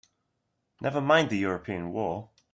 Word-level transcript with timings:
Never 0.81 0.99
mind 0.99 1.29
the 1.29 1.37
European 1.37 1.93
war! 1.93 2.31